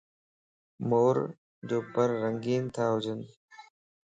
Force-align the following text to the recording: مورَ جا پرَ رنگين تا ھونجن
مورَ 0.89 1.17
جا 1.67 1.77
پرَ 1.93 2.09
رنگين 2.23 2.63
تا 2.73 2.83
ھونجن 2.91 3.19